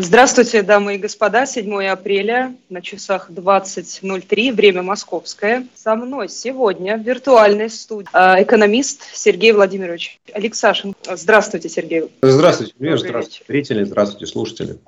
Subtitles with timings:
[0.00, 1.46] Здравствуйте, дамы и господа.
[1.46, 5.66] 7 апреля на часах 20.03, время московское.
[5.74, 10.94] Со мной сегодня в виртуальной студии э, экономист Сергей Владимирович Алексашин.
[11.10, 12.10] Здравствуйте, Сергей.
[12.22, 14.78] Здравствуйте, здравствуйте, зрители, здравствуйте, слушатели.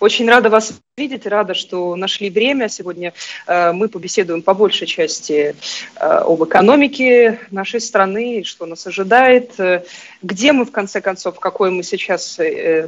[0.00, 2.68] Очень рада вас видеть, рада, что нашли время.
[2.68, 3.12] Сегодня
[3.46, 5.54] э, мы побеседуем по большей части
[5.96, 9.84] э, об экономике нашей страны, что нас ожидает, э,
[10.22, 12.38] где мы, в конце концов, в какой мы сейчас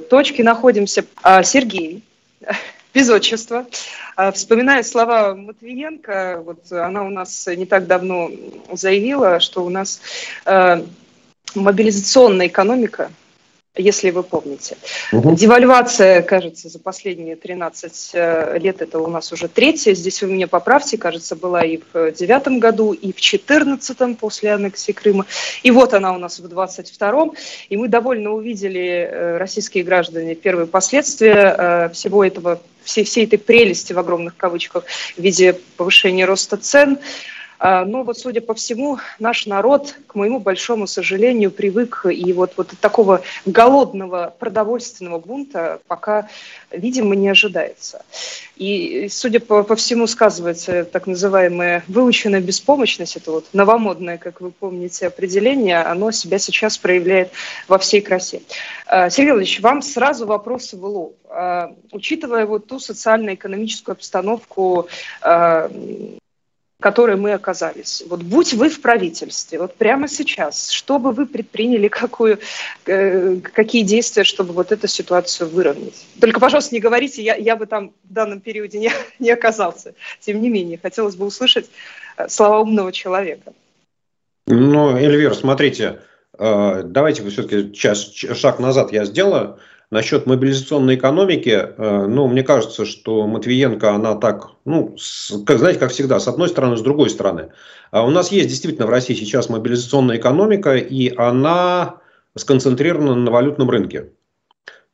[0.09, 1.05] точке находимся.
[1.23, 2.03] А Сергей,
[2.95, 3.67] без отчества.
[4.17, 8.30] А, вспоминая слова Матвиенко, вот она у нас не так давно
[8.73, 10.01] заявила, что у нас
[11.55, 13.11] мобилизационная экономика–
[13.77, 14.77] если вы помните.
[15.12, 15.35] Угу.
[15.35, 20.47] Девальвация, кажется, за последние 13 э, лет, это у нас уже третья, здесь вы меня
[20.47, 25.25] поправьте, кажется, была и в девятом году, и в четырнадцатом после аннексии Крыма,
[25.62, 27.35] и вот она у нас в двадцать втором,
[27.70, 33.39] и мы довольно увидели, э, российские граждане, первые последствия э, всего этого, всей, всей этой
[33.39, 34.84] прелести в огромных кавычках
[35.17, 36.98] в виде повышения роста цен,
[37.62, 42.72] но вот, судя по всему, наш народ, к моему большому сожалению, привык, и вот, вот
[42.80, 46.28] такого голодного продовольственного бунта пока,
[46.72, 48.05] видимо, не ожидается.
[48.56, 54.50] И, судя по, по всему, сказывается так называемая выученная беспомощность, это вот новомодное, как вы
[54.50, 57.30] помните, определение, оно себя сейчас проявляет
[57.68, 58.42] во всей красе.
[58.86, 61.16] А, Сергей Владимирович, вам сразу вопросы в лоб.
[61.28, 64.88] А, учитывая вот ту социально-экономическую обстановку,
[66.83, 68.02] которой мы оказались.
[68.06, 72.39] Вот будь вы в правительстве, вот прямо сейчас, что бы вы предприняли, какую,
[72.84, 76.05] э, какие действия, чтобы вот эту ситуацию выровнять?
[76.20, 79.94] Только, пожалуйста, не говорите, я, я бы там в данном периоде не, не оказался.
[80.20, 81.70] Тем не менее, хотелось бы услышать
[82.19, 83.55] э, слова умного человека.
[84.46, 86.00] Ну, Эльвир, смотрите,
[86.39, 89.58] э, давайте все-таки шаг назад я сделаю.
[89.93, 94.97] Насчет мобилизационной экономики, э, ну, мне кажется, что Матвиенко, она так, ну,
[95.45, 97.51] как, знаете, как всегда, с одной стороны, с другой стороны.
[97.91, 102.01] А у нас есть действительно в России сейчас мобилизационная экономика, и она
[102.35, 104.08] сконцентрирована на валютном рынке.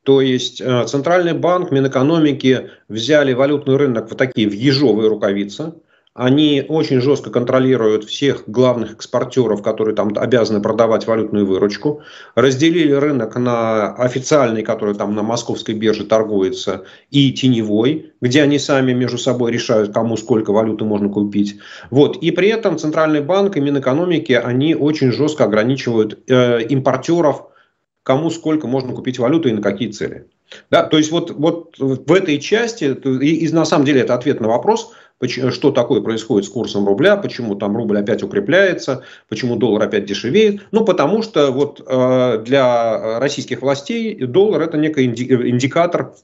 [0.03, 5.75] То есть э, Центральный банк, Минэкономики взяли валютный рынок в такие в ежовые рукавицы–
[6.19, 12.03] они очень жестко контролируют всех главных экспортеров, которые там обязаны продавать валютную выручку.
[12.35, 18.93] Разделили рынок на официальный, который там на московской бирже торгуется, и теневой, где они сами
[18.95, 21.61] между собой решают, кому сколько валюты можно купить.
[21.91, 22.17] Вот.
[22.17, 27.45] И при этом Центральный банк и Минэкономики, они очень жестко ограничивают э, импортеров,
[28.03, 30.27] кому сколько можно купить валюты и на какие цели.
[30.71, 34.41] Да, то есть вот, вот в этой части, и, и на самом деле это ответ
[34.41, 34.93] на вопрос,
[35.27, 40.63] что такое происходит с курсом рубля, почему там рубль опять укрепляется, почему доллар опять дешевеет.
[40.71, 46.15] Ну, потому что вот э, для российских властей доллар это некий индикатор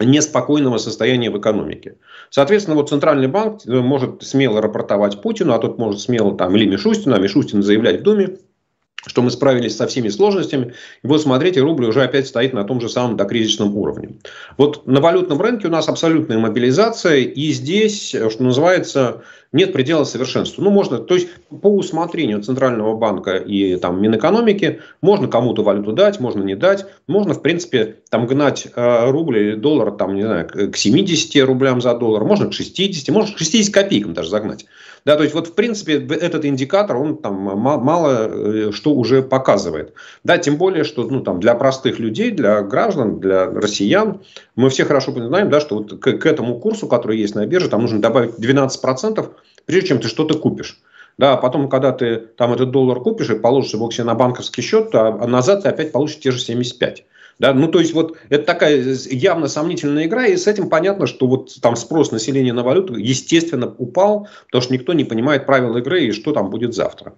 [0.00, 1.96] неспокойного состояния в экономике.
[2.30, 6.66] Соответственно, вот Центральный банк э, может смело рапортовать Путину, а тот может смело там или
[6.66, 8.38] Мишустину, а Мишустин заявлять в Думе,
[9.06, 10.74] что мы справились со всеми сложностями.
[11.02, 14.16] И вот смотрите, рубль уже опять стоит на том же самом докризисном уровне.
[14.56, 20.62] Вот на валютном рынке у нас абсолютная мобилизация, и здесь, что называется, нет предела совершенству.
[20.62, 21.28] Ну, можно, то есть
[21.62, 26.86] по усмотрению Центрального банка и там Минэкономики можно кому-то валюту дать, можно не дать.
[27.06, 31.80] Можно, в принципе, там гнать э, рубль или доллар, там, не знаю, к 70 рублям
[31.80, 34.66] за доллар, можно к 60, можно к 60 копейкам даже загнать.
[35.04, 39.94] Да, то есть вот в принципе этот индикатор, он там мало э, что уже показывает.
[40.22, 44.20] Да, тем более, что ну, там, для простых людей, для граждан, для россиян,
[44.54, 47.68] мы все хорошо знаем, да, что вот к, к этому курсу, который есть на бирже,
[47.68, 49.28] там нужно добавить 12%,
[49.66, 50.80] прежде чем ты что-то купишь.
[51.18, 54.62] Да, а потом, когда ты там этот доллар купишь и положишь его себе на банковский
[54.62, 57.04] счет, то а назад ты опять получишь те же 75.
[57.38, 61.26] Да, ну, то есть, вот это такая явно сомнительная игра, и с этим понятно, что
[61.26, 66.04] вот там спрос населения на валюту, естественно, упал, потому что никто не понимает правил игры
[66.04, 67.14] и что там будет завтра.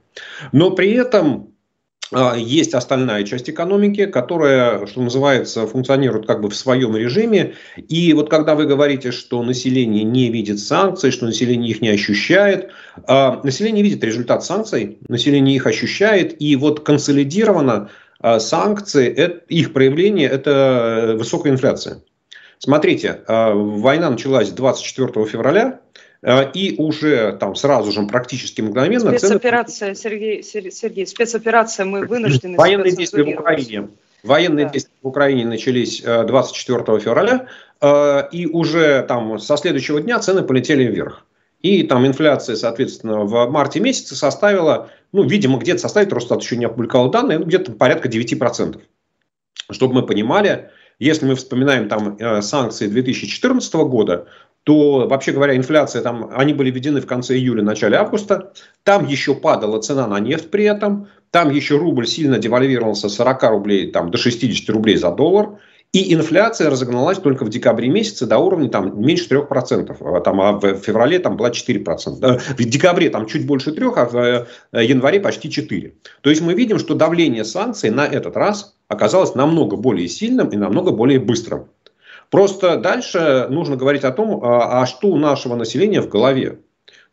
[0.53, 1.54] Но при этом
[2.37, 7.55] есть остальная часть экономики, которая, что называется, функционирует как бы в своем режиме.
[7.77, 12.71] И вот когда вы говорите, что население не видит санкций, что население их не ощущает,
[13.07, 17.91] а, население видит результат санкций, население их ощущает, и вот консолидированно
[18.21, 22.03] а, санкции, их проявление– это высокая инфляция.
[22.59, 25.84] Смотрите, война началась 24 февраля, Э,
[26.55, 29.17] и уже там сразу же практически мгновенно...
[29.19, 30.43] Спецоперация, цены...
[30.43, 32.57] Сергей, Сергей, спецоперация, мы вынуждены...
[32.57, 33.89] Военные действия в Украине.
[34.23, 34.73] Военные да.
[34.73, 37.47] действия в Украине начались 24 э, февраля,
[37.83, 41.27] э, и уже там со следующего дня цены полетели вверх.
[41.61, 46.65] И там инфляция, соответственно, в марте месяце составила, ну, видимо, где-то составит, Росстат еще не
[46.65, 48.81] опубликовал данные, ну, где-то порядка 9%.
[49.71, 54.27] Чтобы мы понимали, если мы вспоминаем там э, санкции 2014 года,
[54.65, 58.53] то, вообще говоря, инфляция там, они были введены в конце июля, начале августа.
[58.83, 61.09] Там еще падала цена на нефть при этом.
[61.31, 65.59] Там еще рубль сильно девальвировался с 40 рублей там, до 60 рублей за доллар.
[65.93, 69.97] И инфляция разогналась только в декабре месяце до уровня там, меньше 3%.
[70.01, 72.43] А, там, а в феврале там была 4%.
[72.59, 75.93] В декабре там чуть больше 3%, а в э, январе почти 4%.
[76.23, 80.57] То есть мы видим, что давление санкций на этот раз оказалось намного более сильным и
[80.57, 81.67] намного более быстрым.
[82.35, 86.59] Просто дальше нужно говорить о том, а, а что у нашего населения в голове.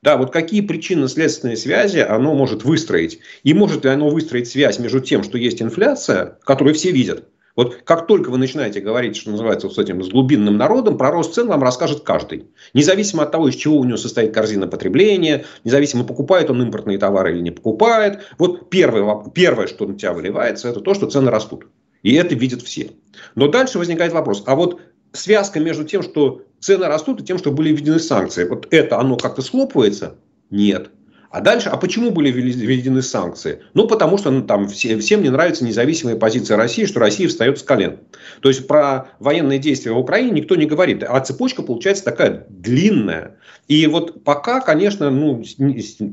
[0.01, 3.19] Да, вот какие причинно-следственные связи оно может выстроить.
[3.43, 7.25] И может ли оно выстроить связь между тем, что есть инфляция, которую все видят,
[7.55, 11.11] вот как только вы начинаете говорить, что называется, вот с этим с глубинным народом, про
[11.11, 12.47] рост цен вам расскажет каждый.
[12.73, 17.33] Независимо от того, из чего у него состоит корзина потребления, независимо, покупает он импортные товары
[17.33, 18.21] или не покупает.
[18.39, 21.67] Вот первое, первое, что на тебя выливается, это то, что цены растут.
[22.03, 22.91] И это видят все.
[23.35, 24.81] Но дальше возникает вопрос, а вот
[25.13, 29.17] связка между тем, что цены растут, и тем, что были введены санкции, вот это оно
[29.17, 30.15] как-то схлопывается?
[30.49, 30.89] Нет.
[31.31, 33.61] А дальше, а почему были введены санкции?
[33.73, 37.57] Ну, потому что ну, там все, всем не нравится независимая позиция России, что Россия встает
[37.57, 37.99] с колен.
[38.41, 41.03] То есть про военные действия в Украине никто не говорит.
[41.07, 43.37] А цепочка получается такая длинная.
[43.69, 45.41] И вот пока, конечно, ну,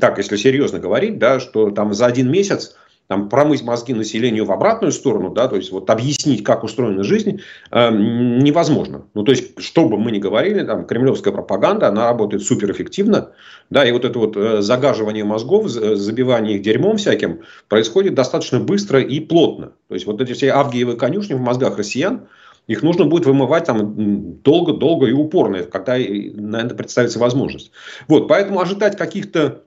[0.00, 2.76] так, если серьезно говорить, да, что там за один месяц
[3.08, 7.40] там, промыть мозги населению в обратную сторону, да, то есть вот объяснить, как устроена жизнь,
[7.70, 9.06] э, невозможно.
[9.14, 13.30] Ну, то есть, что бы мы ни говорили, там, кремлевская пропаганда, она работает суперэффективно,
[13.70, 19.00] да, и вот это вот э, загаживание мозгов, забивание их дерьмом всяким происходит достаточно быстро
[19.00, 19.72] и плотно.
[19.88, 22.28] То есть, вот эти все авгиевы конюшни в мозгах россиян,
[22.66, 27.72] их нужно будет вымывать там долго-долго и упорно, когда на это представится возможность.
[28.06, 29.62] Вот, поэтому ожидать каких-то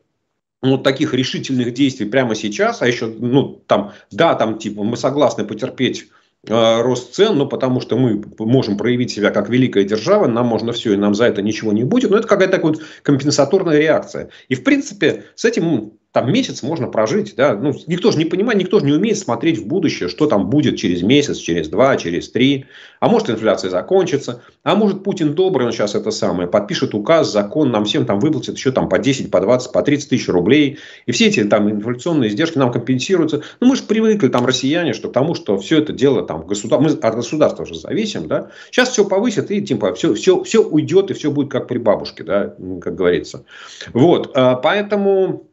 [0.61, 5.43] ну, таких решительных действий прямо сейчас, а еще, ну, там, да, там, типа, мы согласны
[5.43, 6.07] потерпеть
[6.47, 10.71] э, рост цен, но потому что мы можем проявить себя как великая держава, нам можно
[10.71, 12.11] все, и нам за это ничего не будет.
[12.11, 14.29] Но это какая-то такая вот компенсаторная реакция.
[14.49, 18.59] И, в принципе, с этим там месяц можно прожить, да, ну, никто же не понимает,
[18.59, 22.29] никто же не умеет смотреть в будущее, что там будет через месяц, через два, через
[22.29, 22.65] три,
[22.99, 27.71] а может инфляция закончится, а может Путин добрый, он сейчас это самое, подпишет указ, закон,
[27.71, 31.13] нам всем там выплатит еще там по 10, по 20, по 30 тысяч рублей, и
[31.13, 35.13] все эти там инфляционные издержки нам компенсируются, ну, мы же привыкли там россияне, что к
[35.13, 39.05] тому, что все это дело там государство, мы от государства уже зависим, да, сейчас все
[39.05, 42.95] повысит и типа все, все, все уйдет и все будет как при бабушке, да, как
[42.95, 43.45] говорится,
[43.93, 45.47] вот, а, поэтому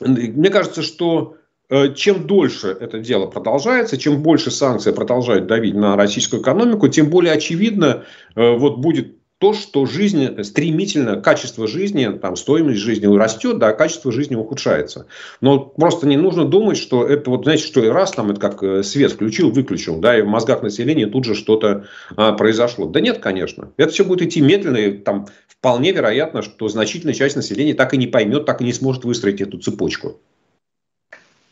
[0.00, 1.36] мне кажется, что
[1.68, 7.10] э, чем дольше это дело продолжается, чем больше санкции продолжают давить на российскую экономику, тем
[7.10, 8.04] более очевидно
[8.34, 13.72] э, вот будет то, что жизнь стремительно, качество жизни, там, стоимость жизни растет, да, а
[13.72, 15.06] качество жизни ухудшается.
[15.40, 18.62] Но просто не нужно думать, что это вот, знаете, что и раз там это как
[18.62, 21.84] э, свет включил, выключил, да, и в мозгах населения тут же что-то
[22.16, 22.86] а, произошло.
[22.86, 23.72] Да нет, конечно.
[23.76, 25.26] Это все будет идти медленно, и там
[25.64, 29.40] вполне вероятно, что значительная часть населения так и не поймет, так и не сможет выстроить
[29.40, 30.20] эту цепочку.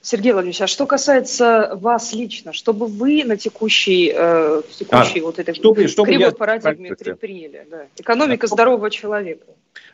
[0.03, 5.23] Сергей Владимирович, а что касается вас лично, что бы вы на текущей, э, текущей а,
[5.23, 6.33] вот этой чтобы, чтобы кривой я...
[6.33, 7.67] парадигме предприняли?
[7.71, 7.87] Да.
[7.97, 9.47] Экономика здорового человека.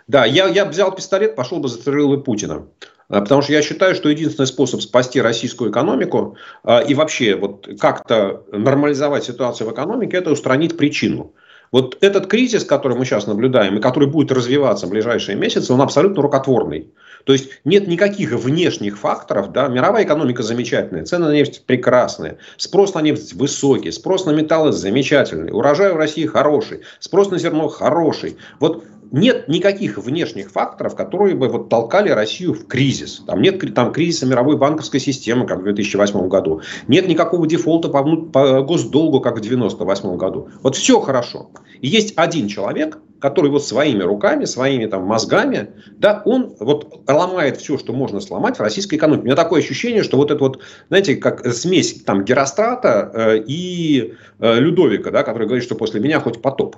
[0.09, 2.67] Да, я, я взял пистолет, пошел бы застрелил и Путина.
[3.09, 7.69] А, потому что я считаю, что единственный способ спасти российскую экономику э, и вообще вот
[7.79, 11.34] как-то нормализовать ситуацию в экономике, это устранить причину.
[11.72, 15.81] Вот этот кризис, который мы сейчас наблюдаем и который будет развиваться в ближайшие месяцы, он
[15.81, 16.89] абсолютно рукотворный.
[17.25, 19.53] То есть нет никаких внешних факторов.
[19.53, 19.69] Да?
[19.69, 25.53] Мировая экономика замечательная, цены на нефть прекрасные, спрос на нефть высокий, спрос на металлы замечательный,
[25.53, 28.39] урожай в России хороший, спрос на зерно хороший.
[28.60, 33.22] Вот нет никаких внешних факторов, которые бы вот толкали Россию в кризис.
[33.27, 36.62] Там нет там, кризиса мировой банковской системы, как в 2008 году.
[36.86, 40.48] Нет никакого дефолта по, по госдолгу, как в 1998 году.
[40.62, 41.50] Вот все хорошо.
[41.81, 47.56] И есть один человек, который вот своими руками, своими там мозгами, да, он вот ломает
[47.56, 49.22] все, что можно сломать в российской экономике.
[49.22, 54.15] У меня такое ощущение, что вот это вот, знаете, как смесь там Герострата э, и
[54.38, 56.77] э, Людовика, да, который говорит, что после меня хоть потоп.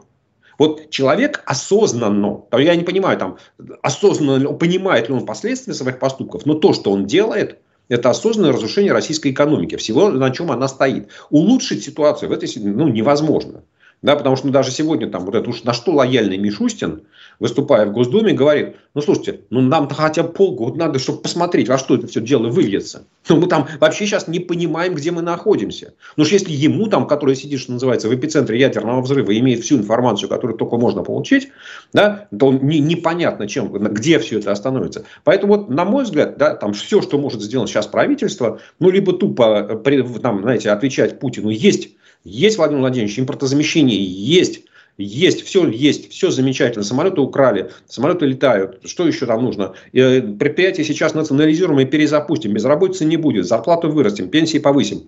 [0.61, 3.39] Вот человек осознанно, я не понимаю, там,
[3.81, 8.93] осознанно понимает ли он последствия своих поступков, но то, что он делает, это осознанное разрушение
[8.93, 11.09] российской экономики, всего, на чем она стоит.
[11.31, 13.65] Улучшить ситуацию в этой ну, невозможно.
[14.03, 17.03] Да, потому что ну, даже сегодня там вот это уж на что лояльный Мишустин,
[17.39, 21.77] выступая в Госдуме, говорит, ну слушайте, ну нам-то хотя бы полгода надо, чтобы посмотреть, во
[21.77, 23.05] что это все дело выльется.
[23.29, 25.93] Ну мы там вообще сейчас не понимаем, где мы находимся.
[26.17, 29.77] Ну что если ему там, который сидит, что называется, в эпицентре ядерного взрыва, имеет всю
[29.77, 31.49] информацию, которую только можно получить,
[31.93, 35.05] да, то не, непонятно, чем, где все это остановится.
[35.25, 39.13] Поэтому вот, на мой взгляд, да, там все, что может сделать сейчас правительство, ну либо
[39.13, 41.91] тупо, э, там, знаете, отвечать Путину, есть
[42.25, 44.65] Есть, Владимир Владимирович, импортозамещение есть.
[44.99, 46.85] Есть, все есть, все замечательно.
[46.85, 48.81] Самолеты украли, самолеты летают.
[48.85, 49.75] Что еще там нужно?
[49.95, 52.53] Э, предприятие сейчас национализируем и перезапустим.
[52.53, 55.05] Безработицы не будет, зарплату вырастим, пенсии повысим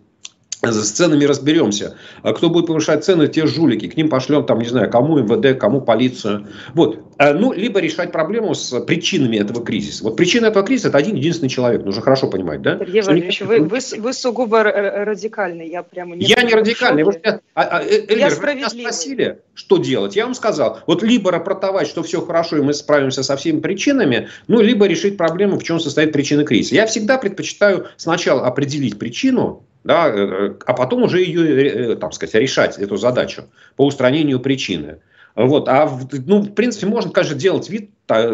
[0.70, 1.96] с ценами разберемся.
[2.22, 3.88] А кто будет повышать цены, те жулики.
[3.88, 6.46] К ним пошлем, там, не знаю, кому МВД, кому полицию.
[6.74, 7.00] Вот.
[7.18, 10.04] А, ну, либо решать проблему с причинами этого кризиса.
[10.04, 11.84] Вот причина этого кризиса– это один единственный человек.
[11.84, 12.78] Нужно хорошо понимать, да?
[12.78, 15.68] Сергей Владимирович, вы, вы, вы сугубо радикальный.
[15.68, 17.02] Я прямо не Я не радикальный.
[17.02, 20.14] Вы, а, а, э, Эльвир, я вы меня спросили, что делать.
[20.14, 20.78] Я вам сказал.
[20.86, 25.16] Вот либо рапортовать, что все хорошо, и мы справимся со всеми причинами, ну, либо решить
[25.16, 26.76] проблему, в чем состоит причина кризиса.
[26.76, 32.12] Я всегда предпочитаю сначала определить причину, да, э, э, а потом уже ее, э, там
[32.12, 33.44] сказать, решать, эту задачу
[33.76, 35.00] по устранению причины.
[35.34, 35.68] Вот.
[35.68, 35.90] А,
[36.26, 37.90] ну, в принципе, можно, конечно, делать вид,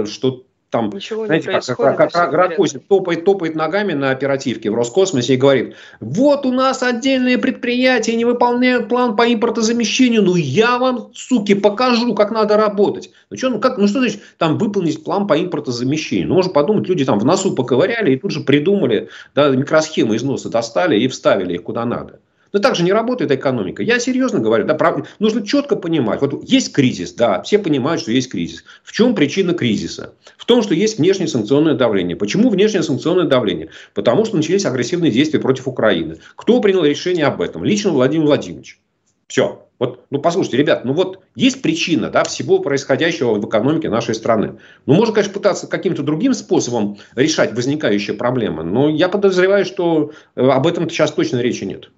[0.06, 4.74] что там, Ничего знаете, не как, как, как Ракосин топает, топает ногами на оперативке в
[4.74, 10.78] Роскосмосе и говорит, вот у нас отдельные предприятия не выполняют план по импортозамещению, ну я
[10.78, 13.10] вам, суки, покажу, как надо работать.
[13.30, 16.28] Ну что, ну, как, ну что значит там выполнить план по импортозамещению?
[16.28, 20.22] Ну можно подумать, люди там в носу поковыряли и тут же придумали, да, микросхемы из
[20.22, 22.20] носа достали и вставили их куда надо.
[22.52, 23.82] Но так же не работает экономика.
[23.82, 25.06] Я серьезно говорю, да, прав...
[25.18, 26.20] нужно четко понимать.
[26.20, 28.64] Вот есть кризис, да, все понимают, что есть кризис.
[28.82, 30.14] В чем причина кризиса?
[30.36, 32.16] В том, что есть внешнее санкционное давление.
[32.16, 33.70] Почему внешнее санкционное давление?
[33.94, 36.18] Потому что начались агрессивные действия против Украины.
[36.36, 37.64] Кто принял решение об этом?
[37.64, 38.78] Лично Владимир Владимирович.
[39.26, 39.64] Все.
[39.78, 44.54] Вот, ну, послушайте, ребят, ну вот есть причина да, всего происходящего в экономике нашей страны.
[44.86, 50.40] Ну, можно, конечно, пытаться каким-то другим способом решать возникающие проблемы, но я подозреваю, что э,
[50.40, 51.90] об этом сейчас точно речи нет.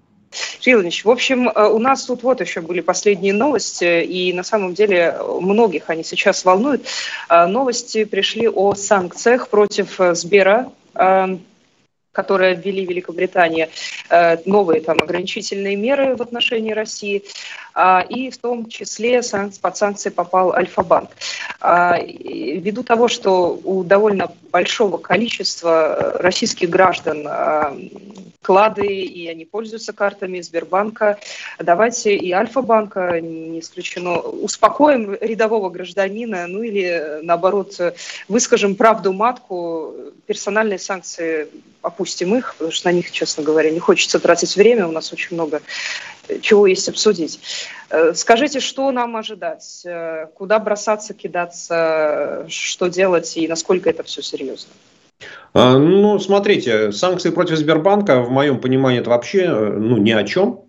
[0.62, 4.74] Ильич, в общем, э, у нас тут вот еще были последние новости, и на самом
[4.74, 6.86] деле многих они сейчас волнуют.
[7.28, 10.70] Э, новости пришли о санкциях против э, Сбера,
[12.12, 13.70] которые ввели Великобритания,
[14.44, 17.22] новые там ограничительные меры в отношении России,
[17.74, 19.22] а, и в том числе
[19.62, 21.10] под санкции попал Альфа-банк.
[21.60, 27.28] А, ввиду того, что у довольно большого количества российских граждан
[28.40, 31.18] вклады, и они пользуются картами Сбербанка.
[31.58, 37.78] Давайте и Альфа-банка, не исключено, успокоим рядового гражданина, ну или наоборот
[38.28, 39.94] выскажем правду матку,
[40.26, 41.48] персональные санкции
[42.00, 45.34] опустим их, потому что на них, честно говоря, не хочется тратить время, у нас очень
[45.36, 45.60] много
[46.40, 47.40] чего есть обсудить.
[47.90, 49.82] Э, скажите, что нам ожидать?
[49.84, 54.70] Э, куда бросаться, кидаться, что делать и насколько это все серьезно?
[55.52, 60.24] А, ну, смотрите, санкции против Сбербанка, в моем понимании, это вообще э, ну, ни о
[60.24, 60.60] чем.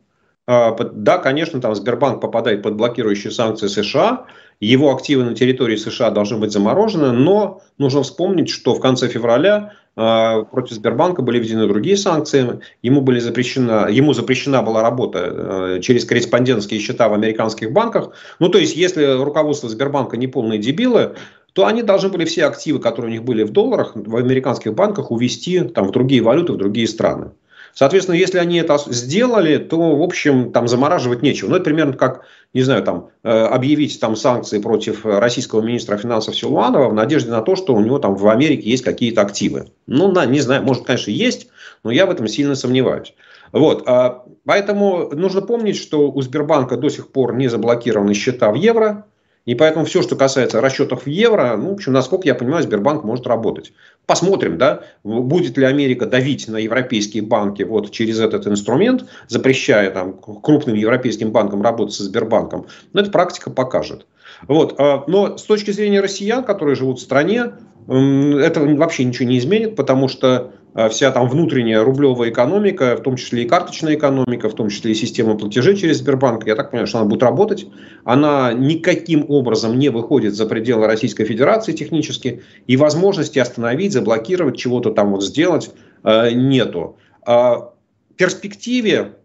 [0.47, 4.25] А, да, конечно, там Сбербанк попадает под блокирующие санкции США,
[4.59, 9.73] его активы на территории США должны быть заморожены, но нужно вспомнить, что в конце февраля
[9.95, 16.05] против Сбербанка были введены другие санкции, ему, были запрещена, ему запрещена была работа э, через
[16.05, 18.11] корреспондентские счета в американских банках.
[18.39, 21.15] Ну, то есть, если руководство Сбербанка не полные дебилы,
[21.53, 25.11] то они должны были все активы, которые у них были в долларах, в американских банках
[25.11, 27.31] увести там, в другие валюты, в другие страны.
[27.73, 31.49] Соответственно, если они это сделали, то, в общем, там замораживать нечего.
[31.49, 32.21] Ну, это примерно как,
[32.53, 37.41] не знаю, там, э, объявить там санкции против российского министра финансов Силуанова в надежде на
[37.41, 39.67] то, что у него там в Америке есть какие-то активы.
[39.87, 41.47] Ну, на, не знаю, может, конечно, есть,
[41.83, 43.13] но я в этом сильно сомневаюсь.
[43.51, 48.55] Вот, а, поэтому нужно помнить, что у Сбербанка до сих пор не заблокированы счета в
[48.55, 49.05] евро,
[49.45, 53.03] и поэтому все, что касается расчетов в евро, ну, в общем, насколько я понимаю, Сбербанк
[53.03, 53.73] может работать.
[54.11, 60.11] Посмотрим, да, будет ли Америка давить на европейские банки вот через этот инструмент, запрещая там
[60.11, 62.65] крупным европейским банкам работать со Сбербанком.
[62.91, 64.05] Но эта практика покажет.
[64.49, 64.75] Вот.
[64.77, 67.53] А, но с точки зрения россиян, которые живут в стране,
[67.87, 70.55] это вообще ничего не изменит, потому что
[70.89, 74.95] вся там внутренняя рублевая экономика, в том числе и карточная экономика, в том числе и
[74.95, 77.67] система платежей через Сбербанк, я так понимаю, что она будет работать.
[78.05, 84.91] Она никаким образом не выходит за пределы Российской Федерации технически, и возможности остановить, заблокировать, чего-то
[84.91, 85.71] там вот сделать
[86.03, 86.97] э, нету.
[87.25, 87.73] А в
[88.15, 89.15] перспективе,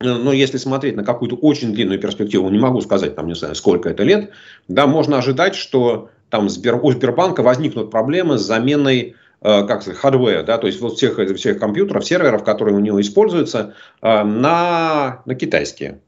[0.00, 3.54] но ну, если смотреть на какую-то очень длинную перспективу, не могу сказать, там, не знаю,
[3.54, 4.30] сколько это лет,
[4.68, 10.42] да, можно ожидать, что там у Сбербанка возникнут проблемы с заменой э, как сказать, hardware,
[10.42, 15.34] да, то есть вот всех, всех компьютеров, серверов, которые у него используются, э, на, на
[15.34, 16.00] китайские.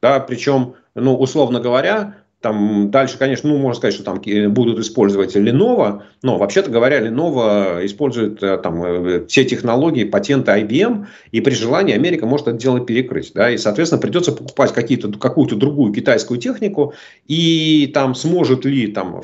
[0.00, 4.20] Да, причем, ну, условно говоря, там дальше, конечно, ну, можно сказать, что там
[4.52, 11.40] будут использовать Lenovo, но вообще-то говоря, Lenovo использует э, там все технологии, патенты IBM, и
[11.40, 13.32] при желании Америка может это дело перекрыть.
[13.32, 16.94] Да, и, соответственно, придется покупать какие-то, какую-то другую китайскую технику,
[17.28, 19.22] и там сможет ли там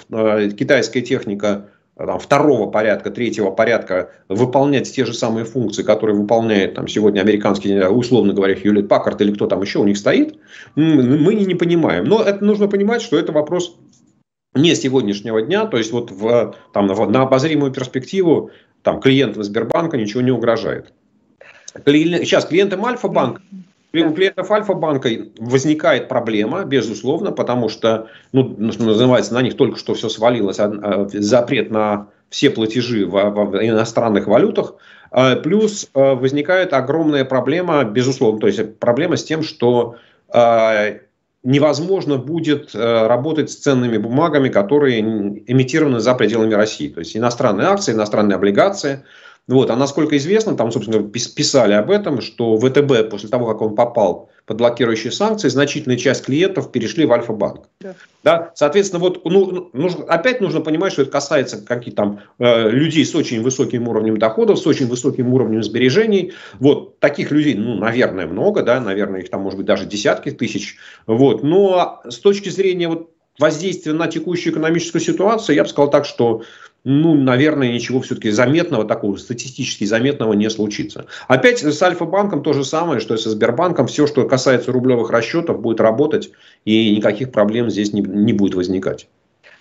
[0.57, 1.67] китайская техника
[2.07, 7.77] там, второго порядка, третьего порядка выполнять те же самые функции, которые выполняет там, сегодня американский,
[7.87, 10.39] условно говоря, Хьюлет Паккарт или кто там еще у них стоит,
[10.77, 12.05] мы не, понимаем.
[12.05, 13.77] Но это нужно понимать, что это вопрос
[14.55, 18.51] не сегодняшнего дня, то есть вот в, там, на обозримую перспективу
[18.83, 20.93] там, клиентам Сбербанка ничего не угрожает.
[21.85, 23.43] Сейчас клиентам Альфа-банк
[23.93, 30.09] у клиентов Альфа-банка возникает проблема, безусловно, потому что, ну, называется, на них только что все
[30.09, 34.75] свалилось, а, запрет на все платежи в, в иностранных валютах,
[35.11, 39.97] а, плюс а, возникает огромная проблема, безусловно, то есть проблема с тем, что
[41.43, 46.89] невозможно будет работать с ценными бумагами, которые эмитированы за пределами России.
[46.89, 49.05] То есть иностранные акции, иностранные облигации–
[49.49, 49.71] вот.
[49.71, 54.29] А насколько известно, там, собственно, писали об этом, что ВТБ после того, как он попал
[54.45, 57.69] под блокирующие санкции, значительная часть клиентов перешли в Альфа-банк.
[57.81, 57.95] Да.
[58.25, 58.53] Да?
[58.55, 63.15] Соответственно, вот, ну, нужно, опять нужно понимать, что это касается каких там э, людей с
[63.15, 66.35] очень высоким уровнем доходов, с очень высоким уровнем сбережений.
[66.61, 70.77] Вот таких людей, ну, наверное, много, да, наверное, их там может быть даже десятки тысяч.
[71.07, 71.43] Вот.
[71.43, 76.43] Но с точки зрения вот, воздействия на текущую экономическую ситуацию, я бы сказал так, что
[76.89, 81.05] ну, наверное, ничего все-таки заметного, такого статистически заметного не случится.
[81.29, 83.87] Опять с Альфа-банком то же самое, что и со Сбербанком.
[83.89, 86.31] Все, что касается рублевых расчетов, будет работать,
[86.65, 89.07] и никаких проблем здесь не, не будет возникать.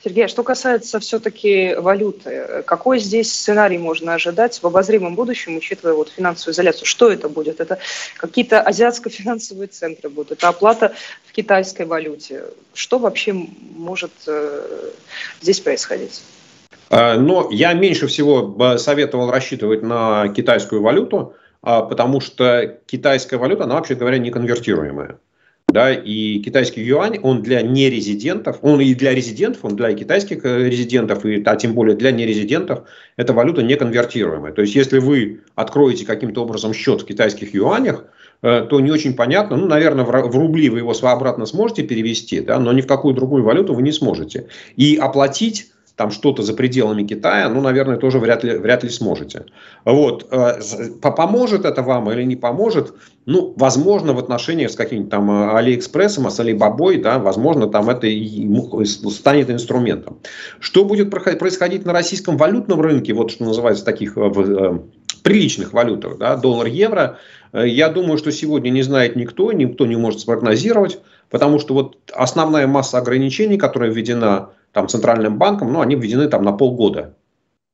[0.01, 5.95] Сергей, а что касается все-таки валюты, какой здесь сценарий можно ожидать в обозримом будущем, учитывая
[5.95, 6.85] вот финансовую изоляцию?
[6.85, 7.59] Что это будет?
[7.59, 7.77] Это
[8.15, 10.31] какие-то азиатско-финансовые центры будут?
[10.33, 10.93] Это оплата
[11.25, 12.45] в китайской валюте?
[12.73, 14.91] Что вообще может э,
[15.41, 16.21] здесь происходить?
[16.89, 23.65] А, но я меньше всего советовал рассчитывать на китайскую валюту, а, потому что китайская валюта,
[23.65, 25.19] она, вообще говоря, не конвертируемая.
[25.69, 30.69] Да, и китайский юань, он для нерезидентов, он и для резидентов, он для китайских э,
[30.69, 32.83] резидентов, и, а тем более для нерезидентов,
[33.17, 34.53] эта валюта не конвертируемая.
[34.53, 38.05] То есть, если вы откроете каким-то образом счет в китайских юанях,
[38.41, 42.59] э, то не очень понятно, ну, наверное, в рубли вы его обратно сможете перевести, да,
[42.59, 44.47] но ни в какую другую валюту вы не сможете.
[44.77, 49.45] И оплатить там что-то за пределами Китая, ну, наверное, тоже вряд ли, вряд ли сможете.
[49.83, 50.27] Вот.
[50.31, 50.59] Э,
[51.01, 52.93] поможет это вам или не поможет?
[53.25, 58.05] Ну, возможно, в отношениях с каким-нибудь там э, Алиэкспрессом, с Алибабой, да, возможно, там это
[58.05, 58.47] и
[58.85, 60.19] станет инструментом.
[60.59, 64.79] Что будет происходить на российском валютном рынке, вот что называется таких э,
[65.23, 67.17] приличных валютах, да, доллар, евро,
[67.53, 70.99] я думаю, что сегодня не знает никто, никто не может спрогнозировать,
[71.31, 76.43] потому что вот основная масса ограничений, которая введена там, Центральным банком, ну, они введены там
[76.43, 77.15] на полгода.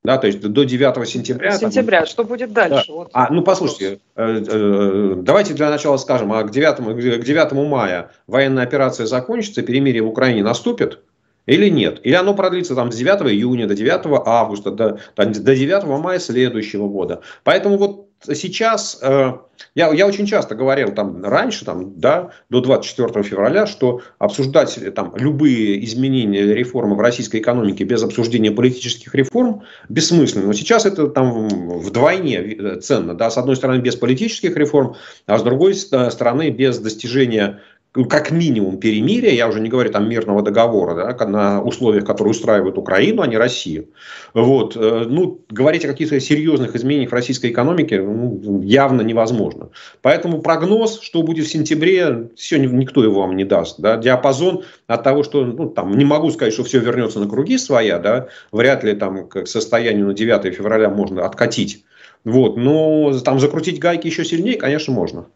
[0.03, 1.57] Да, то есть до 9 сентября.
[1.57, 2.87] Сентября, там, что будет дальше?
[2.87, 2.93] Да.
[2.93, 3.09] Вот.
[3.13, 8.11] А, ну, послушайте, э, э, давайте для начала скажем, а к 9, к 9 мая
[8.27, 10.99] военная операция закончится, перемирие в Украине наступит
[11.45, 12.01] или нет?
[12.03, 16.89] Или оно продлится там с 9 июня до 9 августа, до, до 9 мая следующего
[16.89, 17.21] года.
[17.45, 19.33] Поэтому вот сейчас, э,
[19.75, 25.13] я, я очень часто говорил там раньше, там, да, до 24 февраля, что обсуждать там,
[25.15, 30.47] любые изменения реформы в российской экономике без обсуждения политических реформ бессмысленно.
[30.47, 31.47] Но сейчас это там
[31.79, 33.13] вдвойне э, ценно.
[33.13, 33.29] Да?
[33.29, 37.61] С одной стороны, без политических реформ, а с другой стороны, без достижения
[37.93, 42.77] как минимум перемирия, я уже не говорю там мирного договора, да, на условиях, которые устраивают
[42.77, 43.89] Украину, а не Россию.
[44.33, 44.75] Вот.
[44.75, 49.69] Э, ну, говорить о каких-то серьезных изменениях в российской экономике ну, явно невозможно.
[50.01, 53.79] Поэтому прогноз, что будет в сентябре, все, никто его вам не даст.
[53.79, 53.97] Да.
[53.97, 57.99] Диапазон от того, что, ну, там, не могу сказать, что все вернется на круги своя,
[57.99, 61.85] да, вряд ли там к состоянию на 9 февраля можно откатить.
[62.23, 62.57] Вот.
[62.57, 65.27] Но там закрутить гайки еще сильнее, конечно, можно.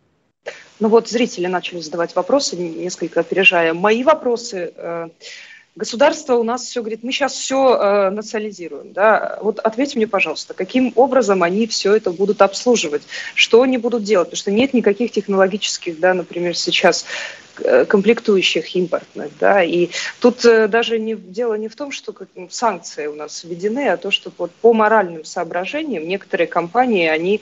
[0.79, 4.73] Ну вот зрители начали задавать вопросы, несколько опережая мои вопросы.
[4.75, 5.09] Э,
[5.75, 8.93] государство у нас все говорит, мы сейчас все э, национализируем.
[8.93, 9.39] Да?
[9.41, 13.01] Вот ответьте мне, пожалуйста, каким образом они все это будут обслуживать?
[13.33, 14.27] Что они будут делать?
[14.27, 17.05] Потому что нет никаких технологических, да, например, сейчас
[17.85, 19.31] комплектующих импортных.
[19.39, 19.63] Да?
[19.63, 19.89] И
[20.19, 22.13] тут э, даже не, дело не в том, что
[22.49, 27.41] санкции у нас введены, а то, что вот по моральным соображениям некоторые компании, они,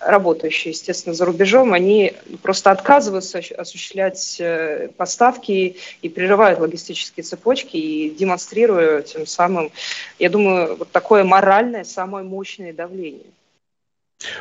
[0.00, 8.10] работающие, естественно, за рубежом, они просто отказываются осуществлять э, поставки и прерывают логистические цепочки и
[8.10, 9.70] демонстрируя тем самым,
[10.18, 13.26] я думаю, вот такое моральное, самое мощное давление.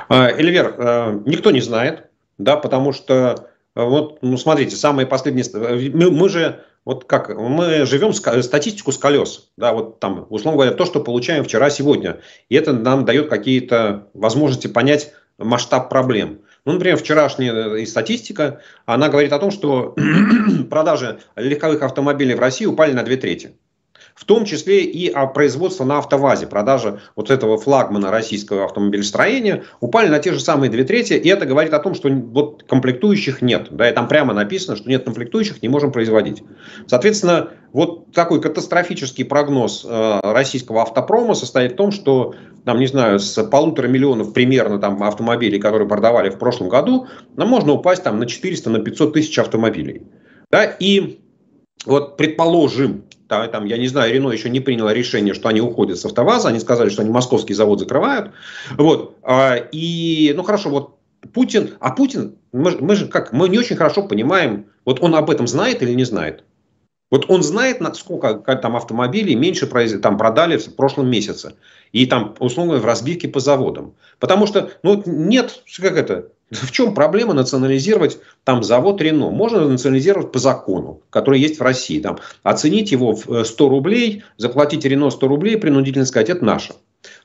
[0.07, 5.45] А, Эльвер, никто не знает, да, потому что вот, ну, смотрите, самые последние...
[5.93, 10.75] Мы, мы же, вот как, мы живем статистику с колес, да, вот там, условно говоря,
[10.75, 12.19] то, что получаем вчера, сегодня.
[12.49, 16.41] И это нам дает какие-то возможности понять масштаб проблем.
[16.65, 19.95] Ну, например, вчерашняя э, статистика, она говорит о том, что
[20.69, 23.57] продажи легковых автомобилей в России упали на две трети.
[24.15, 26.47] В том числе и о производстве на автовазе.
[26.47, 31.45] Продажи вот этого флагмана российского автомобилестроения упали на те же самые две трети, и это
[31.45, 33.67] говорит о том, что вот комплектующих нет.
[33.71, 36.43] Да, и там прямо написано, что нет комплектующих, не можем производить.
[36.87, 43.19] Соответственно, вот такой катастрофический прогноз э, российского автопрома состоит в том, что, там, не знаю,
[43.19, 48.19] с полутора миллионов примерно там, автомобилей, которые продавали в прошлом году, нам можно упасть там,
[48.19, 50.03] на 400, на 500 тысяч автомобилей.
[50.51, 50.65] Да?
[50.65, 51.22] И
[51.85, 55.97] вот предположим, да, там, я не знаю, Рено еще не приняло решение, что они уходят
[55.97, 58.31] с АвтоВАЗа, они сказали, что они московский завод закрывают.
[58.77, 60.97] Вот, а, и, ну хорошо, вот
[61.33, 65.29] Путин, а Путин, мы, мы же как, мы не очень хорошо понимаем, вот он об
[65.29, 66.43] этом знает или не знает.
[67.13, 69.67] Вот он знает, сколько там автомобилей меньше
[69.99, 71.53] там продали в прошлом месяце.
[71.91, 73.93] И там, условно, в разбивке по заводам.
[74.17, 79.29] Потому что, ну, нет, как это, в чем проблема национализировать там завод Рено?
[79.29, 81.99] Можно национализировать по закону, который есть в России.
[81.99, 86.73] Там, оценить его в 100 э, рублей, заплатить Рено 100 рублей, принудительно сказать, это наше.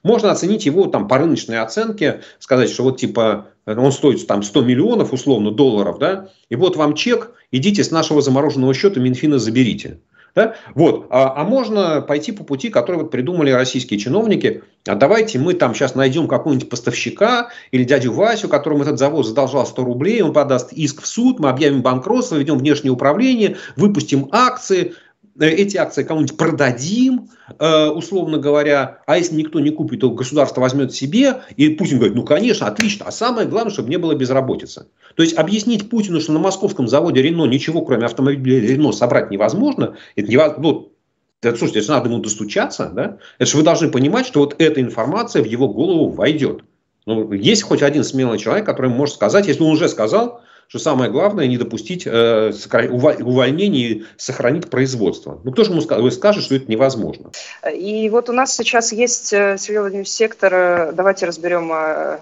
[0.03, 4.63] Можно оценить его там, по рыночной оценке, сказать, что вот типа он стоит там 100
[4.63, 10.01] миллионов условно долларов, да, и вот вам чек, идите с нашего замороженного счета Минфина заберите.
[10.35, 10.55] Да?
[10.75, 11.07] Вот.
[11.11, 14.63] А, а можно пойти по пути, который вот придумали российские чиновники.
[14.87, 19.67] А давайте мы там сейчас найдем какого-нибудь поставщика или дядю Васю, которому этот завод задолжал
[19.67, 24.95] 100 рублей, он подаст иск в суд, мы объявим банкротство, ведем внешнее управление, выпустим акции,
[25.39, 30.93] эти акции кому-нибудь продадим, э, условно говоря, а если никто не купит, то государство возьмет
[30.93, 34.87] себе, и Путин говорит, ну, конечно, отлично, а самое главное, чтобы не было безработицы.
[35.15, 39.97] То есть объяснить Путину, что на московском заводе Рено ничего, кроме автомобиля Рено, собрать невозможно,
[40.17, 40.93] это невозможно, ну,
[41.41, 43.19] это, слушайте, это надо ему достучаться, да?
[43.39, 46.63] Это же вы должны понимать, что вот эта информация в его голову войдет.
[47.07, 51.11] Ну, есть хоть один смелый человек, который может сказать, если он уже сказал, что самое
[51.11, 52.53] главное не допустить э,
[52.91, 55.41] увольнения и сохранить производство.
[55.43, 57.31] Ну, кто же ему скажет, что это невозможно?
[57.75, 62.19] И вот у нас сейчас есть, э, Сергей сектор, э, давайте разберем э,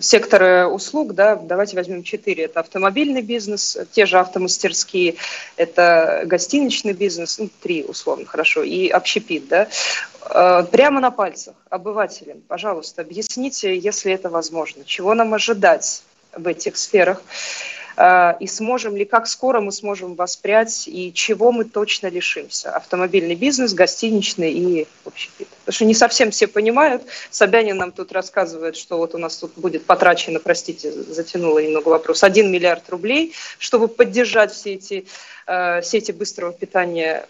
[0.00, 2.44] секторы услуг, да, давайте возьмем четыре.
[2.44, 5.16] Это автомобильный бизнес, те же автомастерские,
[5.56, 9.68] это гостиничный бизнес, ну, три условно, хорошо, и общепит, да.
[10.72, 16.02] Прямо на пальцах обывателям, пожалуйста, объясните, если это возможно, чего нам ожидать
[16.36, 17.22] в этих сферах,
[17.98, 22.70] а, и сможем ли, как скоро мы сможем воспрять и чего мы точно лишимся.
[22.70, 25.48] Автомобильный бизнес, гостиничный и общепит.
[25.48, 27.02] Потому что не совсем все понимают.
[27.30, 32.22] Собянин нам тут рассказывает, что вот у нас тут будет потрачено, простите, затянуло немного вопрос,
[32.22, 35.06] 1 миллиард рублей, чтобы поддержать все эти
[35.46, 37.26] а, сети быстрого питания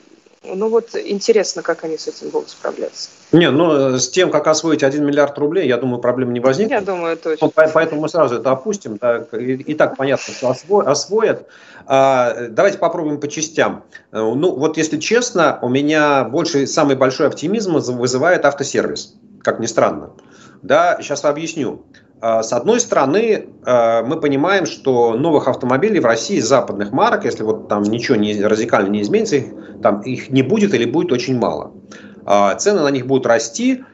[0.55, 3.11] ну вот интересно, как они с этим будут справляться.
[3.33, 6.81] Не, ну с тем, как освоить 1 миллиард рублей, я думаю, проблем не возникнет.
[6.81, 7.47] Я думаю, точно.
[7.47, 8.99] Ну, поэтому мы сразу это опустим.
[8.99, 11.47] Так, и, и так понятно, что осво, освоят.
[11.87, 13.85] А, давайте попробуем по частям.
[14.13, 20.13] Ну вот если честно, у меня больше, самый большой оптимизм вызывает автосервис, как ни странно.
[20.63, 21.85] Да, сейчас объясню.
[22.21, 27.43] А, с одной стороны, а, мы понимаем, что новых автомобилей в России западных марок, если
[27.43, 29.47] вот там ничего не, радикально не изменится, их,
[29.83, 31.73] там их не будет или будет очень мало.
[32.25, 33.85] А, цены на них будут расти,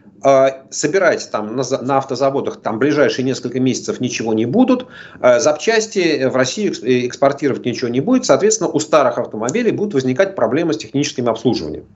[0.70, 4.86] собирать там на, на автозаводах там ближайшие несколько месяцев ничего не будут,
[5.20, 10.78] запчасти в Россию экспортировать ничего не будет, соответственно, у старых автомобилей будут возникать проблемы с
[10.78, 11.86] техническим обслуживанием.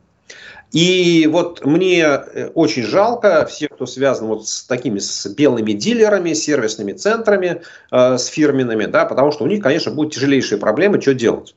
[0.72, 6.32] И вот мне э, очень жалко всех, кто связан вот с такими с белыми дилерами,
[6.32, 11.14] сервисными центрами, э, с фирменными, да, потому что у них, конечно, будут тяжелейшие проблемы, что
[11.14, 11.54] делать.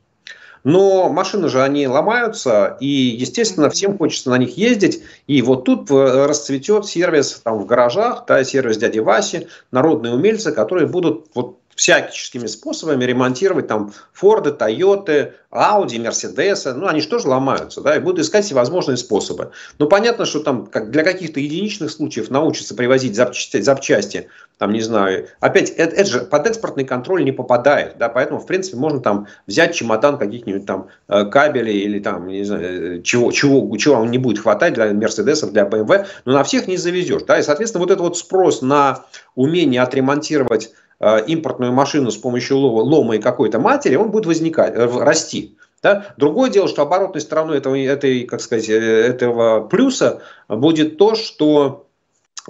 [0.63, 5.01] Но машины же, они ломаются, и, естественно, всем хочется на них ездить.
[5.25, 10.51] И вот тут э, расцветет сервис там в гаражах, да, сервис дяди Васи, народные умельцы,
[10.51, 16.73] которые будут вот всяческими способами ремонтировать там Форды, Тойоты, Ауди, Мерседесы.
[16.73, 19.51] Ну, они же тоже ломаются, да, и будут искать всевозможные способы.
[19.77, 24.81] Но понятно, что там как для каких-то единичных случаев научатся привозить запчасти, запчасти там, не
[24.81, 28.99] знаю, опять, это, это же под экспортный контроль не попадает, да, поэтому, в принципе, можно
[28.99, 33.95] там взять чемодан каких-нибудь там э, кабелей или там, не знаю, э, чего, чего, чего
[33.95, 37.41] вам не будет хватать для Мерседесов, для BMW, но на всех не завезешь, да, и,
[37.41, 43.59] соответственно, вот этот вот спрос на умение отремонтировать импортную машину с помощью лома и какой-то
[43.59, 45.57] матери, он будет возникать, э, расти.
[45.81, 46.13] Да?
[46.17, 51.87] Другое дело, что оборотной стороной этого, этой, как сказать, э, этого плюса будет то, что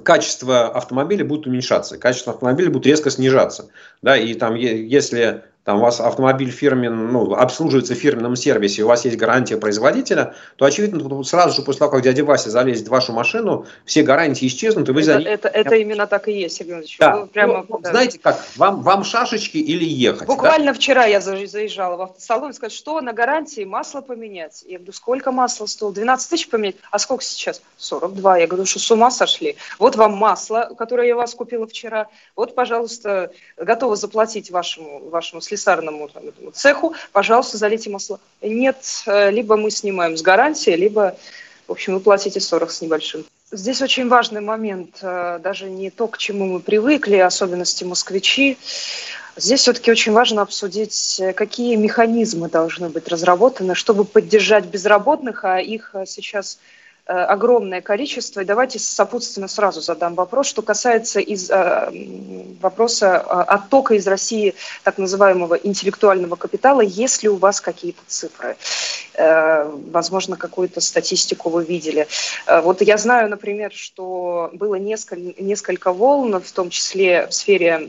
[0.03, 3.69] качество автомобиля будет уменьшаться, качество автомобиля будет резко снижаться.
[4.01, 8.87] Да, и там, если там у вас автомобиль фирмен, ну, обслуживается в фирменном сервисе, у
[8.87, 12.91] вас есть гарантия производителя, то, очевидно, сразу же после того, как дядя Вася залезет в
[12.91, 15.27] вашу машину, все гарантии исчезнут, и вы это, за них...
[15.27, 16.97] Это, это именно так и есть, Сергей Иванович.
[16.97, 17.27] Да.
[17.31, 17.91] прямо, ну, да.
[17.91, 20.27] Знаете как, вам, вам шашечки или ехать?
[20.27, 20.73] Буквально да?
[20.73, 24.63] вчера я заезжала в автосалон и сказала, что на гарантии масло поменять.
[24.65, 25.93] Я говорю, сколько масла стоило?
[25.93, 26.77] 12 тысяч поменять.
[26.89, 27.61] А сколько сейчас?
[27.77, 28.37] 42.
[28.39, 29.57] Я говорю, что с ума сошли.
[29.77, 32.07] Вот вам масло, которое я вас купила вчера.
[32.35, 38.19] Вот, пожалуйста, готова заплатить вашему, вашему слесарному там, цеху, пожалуйста, залейте масло.
[38.41, 41.17] Нет, э, либо мы снимаем с гарантии, либо,
[41.67, 43.25] в общем, вы платите 40 с небольшим.
[43.51, 48.57] Здесь очень важный момент, э, даже не то, к чему мы привыкли, особенности москвичи.
[49.35, 55.59] Здесь все-таки очень важно обсудить, э, какие механизмы должны быть разработаны, чтобы поддержать безработных, а
[55.59, 56.59] их сейчас
[57.11, 58.41] огромное количество.
[58.41, 61.89] И давайте сопутственно сразу задам вопрос, что касается из, э,
[62.61, 66.81] вопроса э, оттока из России так называемого интеллектуального капитала.
[66.81, 68.57] Есть ли у вас какие-то цифры?
[69.91, 72.07] Возможно, какую-то статистику вы видели.
[72.47, 77.79] Вот я знаю, например, что было несколько, несколько волн, в том числе в сфере,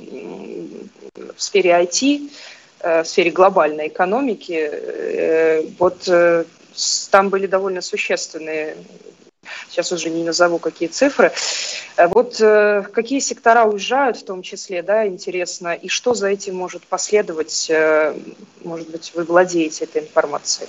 [1.36, 2.30] в сфере IT,
[2.82, 5.70] в сфере глобальной экономики.
[5.78, 6.08] Вот
[7.10, 8.76] там были довольно существенные
[9.68, 11.32] сейчас уже не назову какие цифры.
[11.96, 16.56] Э, вот э, какие сектора уезжают в том числе, да, интересно, и что за этим
[16.56, 17.68] может последовать?
[17.70, 18.14] Э,
[18.64, 20.68] может быть, вы владеете этой информацией?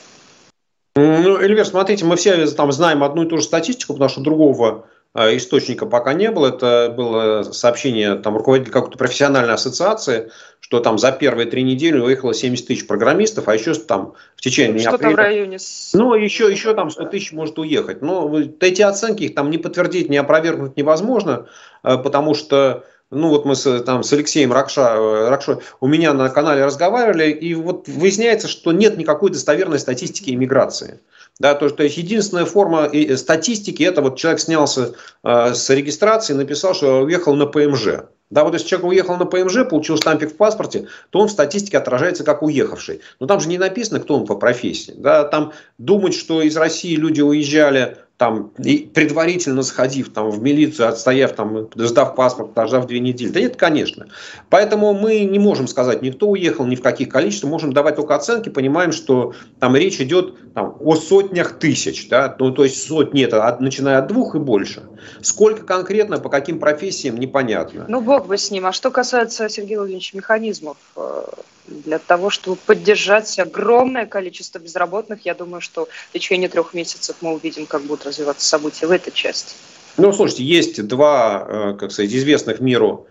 [0.96, 4.86] Ну, Эльвир, смотрите, мы все там знаем одну и ту же статистику, потому что другого
[5.16, 6.48] источника пока не было.
[6.48, 12.34] Это было сообщение там, руководителя какой-то профессиональной ассоциации, что там за первые три недели выехало
[12.34, 15.14] 70 тысяч программистов, а еще там в течение Что апреля...
[15.14, 15.58] в районе...
[15.94, 18.02] Ну, еще, еще там 100 тысяч может уехать.
[18.02, 21.48] Но эти оценки их там не подтвердить, не опровергнуть невозможно,
[21.84, 26.14] э, потому что ну вот мы с, там, с Алексеем Ракша, э, Ракшой у меня
[26.14, 31.02] на канале разговаривали, и вот выясняется, что нет никакой достоверной статистики иммиграции.
[31.40, 34.94] Да, то, то есть единственная форма э, статистики это вот человек снялся
[35.24, 38.06] э, с регистрации, написал, что уехал на ПМЖ.
[38.30, 41.78] Да, вот если человек уехал на ПМЖ, получил штампик в паспорте, то он в статистике
[41.78, 43.02] отражается как уехавший.
[43.20, 44.94] Но там же не написано, кто он по профессии.
[44.96, 50.90] Да, там думать, что из России люди уезжали там, и предварительно сходив там, в милицию,
[50.90, 53.32] отстояв, там, сдав паспорт, дождав две недели.
[53.32, 54.10] Да нет, конечно.
[54.52, 57.50] Поэтому мы не можем сказать, никто уехал, ни в каких количествах.
[57.50, 62.10] Можем давать только оценки, понимаем, что там речь идет там, о сотнях тысяч.
[62.10, 62.36] Да?
[62.38, 64.84] Ну, то есть сотни это от, начиная от двух и больше.
[65.24, 67.86] Сколько конкретно, по каким профессиям, непонятно.
[67.88, 68.68] Ну, бог бы с ним.
[68.68, 71.24] А что касается, Сергея Владимировича, механизмов э,
[71.68, 75.26] для того, чтобы поддержать огромное количество безработных.
[75.26, 79.12] Я думаю, что в течение трех месяцев мы увидим, как будут развиваться события в этой
[79.12, 79.56] части.
[79.98, 83.08] Ну, слушайте, есть два, э, как сказать, известных миру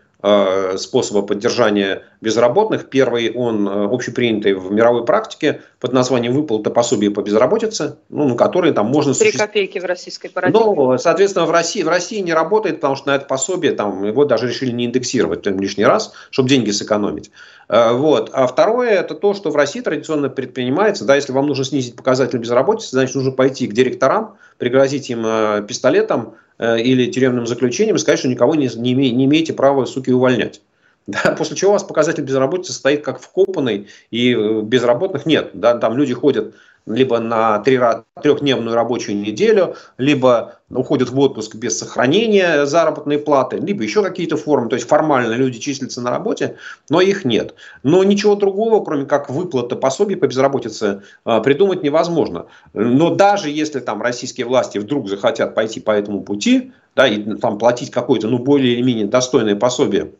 [0.76, 2.90] способа поддержания безработных.
[2.90, 8.36] Первый, он э, общепринятый в мировой практике под названием выплата пособия по безработице, ну, на
[8.36, 9.14] которые там можно...
[9.14, 10.62] Три копейки в российской парадигме.
[10.62, 14.24] Ну, соответственно, в России, в России не работает, потому что на это пособие там, его
[14.24, 17.30] даже решили не индексировать там, лишний раз, чтобы деньги сэкономить.
[17.68, 18.30] Э, вот.
[18.32, 21.04] А второе, это то, что в России традиционно предпринимается.
[21.04, 25.24] Да, если вам нужно снизить показатель безработицы, значит, нужно пойти к директорам, пригрозить им
[25.66, 30.10] пистолетом, Э, или тюремным заключением и сказать, что никого не, не, не имеете права, суки,
[30.10, 30.60] увольнять.
[31.06, 35.50] Да, после чего у вас показатель безработицы стоит как вкопанный, и э, безработных нет.
[35.54, 36.54] Да, там люди ходят
[36.86, 44.02] либо на трехдневную рабочую неделю, либо уходят в отпуск без сохранения заработной платы, либо еще
[44.02, 44.68] какие-то формы.
[44.68, 46.56] То есть формально люди числятся на работе,
[46.88, 47.54] но их нет.
[47.82, 52.46] Но ничего другого, кроме как выплата пособий по безработице, а, придумать невозможно.
[52.72, 57.58] Но даже если там российские власти вдруг захотят пойти по этому пути, да, и там
[57.58, 60.12] платить какое-то, ну, более или менее достойное пособие,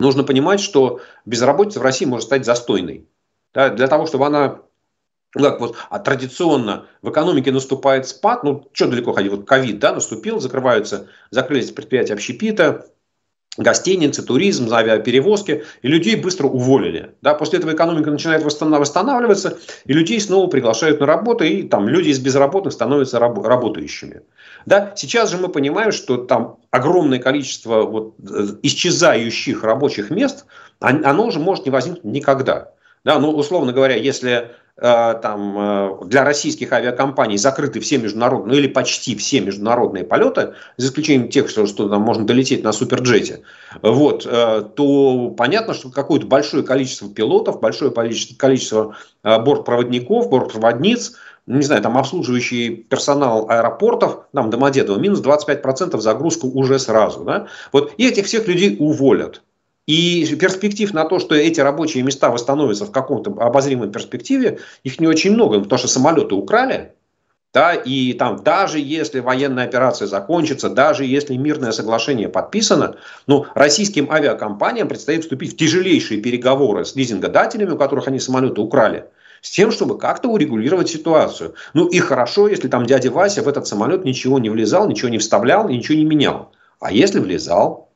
[0.00, 3.06] нужно понимать, что безработица в России может стать застойной.
[3.54, 4.60] Да, для того, чтобы она
[5.32, 9.94] как вот, а традиционно в экономике наступает спад, ну, что далеко ходить, вот ковид, да,
[9.94, 12.86] наступил, закрываются, закрылись предприятия общепита,
[13.56, 17.14] гостиницы, туризм, авиаперевозки, и людей быстро уволили.
[17.20, 22.08] Да, после этого экономика начинает восстанавливаться, и людей снова приглашают на работу, и там люди
[22.08, 24.22] из безработных становятся раб работающими.
[24.64, 30.46] Да, сейчас же мы понимаем, что там огромное количество вот, э, исчезающих рабочих мест,
[30.80, 32.72] оно уже может не возникнуть никогда.
[33.04, 38.58] Да, ну, условно говоря, если Э, там, э, для российских авиакомпаний закрыты все международные, ну
[38.58, 43.42] или почти все международные полеты, за исключением тех, что, что там можно долететь на суперджете,
[43.82, 51.64] вот, э, то понятно, что какое-то большое количество пилотов, большое количество бортпроводников, бортпроводниц, ну, не
[51.64, 57.24] знаю, там обслуживающий персонал аэропортов, там Домодедово, минус 25% загрузку уже сразу.
[57.24, 57.46] Да?
[57.72, 59.42] Вот, и этих всех людей уволят.
[59.86, 65.08] И перспектив на то, что эти рабочие места восстановятся в каком-то обозримой перспективе, их не
[65.08, 66.92] очень много, потому что самолеты украли,
[67.52, 74.10] да, и там даже если военная операция закончится, даже если мирное соглашение подписано, ну, российским
[74.10, 79.06] авиакомпаниям предстоит вступить в тяжелейшие переговоры с лизингодателями, у которых они самолеты украли,
[79.42, 81.54] с тем, чтобы как-то урегулировать ситуацию.
[81.74, 85.18] Ну и хорошо, если там дядя Вася в этот самолет ничего не влезал, ничего не
[85.18, 86.52] вставлял, ничего не менял.
[86.80, 87.90] А если влезал?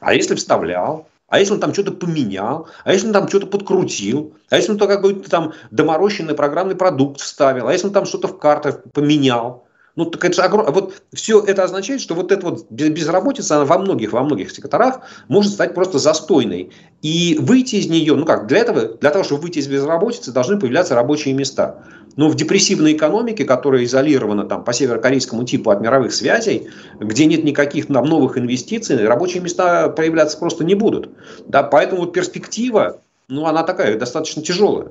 [0.00, 1.06] А если вставлял?
[1.32, 4.76] А если он там что-то поменял, а если он там что-то подкрутил, а если он
[4.76, 9.66] то какой-то там доморощенный программный продукт вставил, а если он там что-то в картах поменял,
[9.94, 10.66] ну, так это же огром...
[10.72, 15.00] Вот все это означает, что вот эта вот безработица она во многих, во многих секторах
[15.28, 16.70] может стать просто застойной.
[17.02, 20.58] И выйти из нее, ну как, для этого, для того, чтобы выйти из безработицы, должны
[20.58, 21.84] появляться рабочие места.
[22.16, 27.44] Но в депрессивной экономике, которая изолирована там, по северокорейскому типу от мировых связей, где нет
[27.44, 31.10] никаких там, новых инвестиций, рабочие места появляться просто не будут.
[31.46, 34.88] Да, поэтому перспектива, ну, она такая достаточно тяжелая.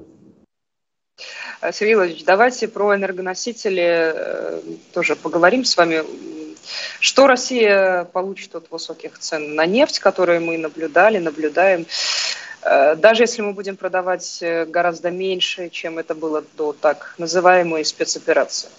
[1.72, 4.62] Сергей Владимирович, давайте про энергоносители э,
[4.94, 6.04] тоже поговорим с вами.
[7.00, 11.86] Что Россия получит от высоких цен на нефть, которые мы наблюдали, наблюдаем?
[12.64, 17.86] Э, даже если мы будем продавать э, гораздо меньше, чем это было до так называемой
[17.86, 18.70] спецоперации?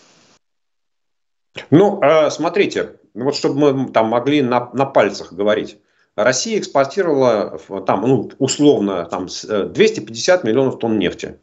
[1.70, 5.76] Ну, смотрите, вот чтобы мы там могли на, на пальцах говорить.
[6.16, 11.38] Россия экспортировала там, ну, условно там, 250 миллионов тонн нефти.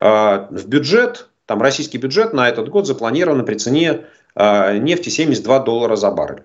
[0.00, 5.60] А, в бюджет, там российский бюджет на этот год запланирован при цене а, нефти 72
[5.60, 6.44] доллара за баррель.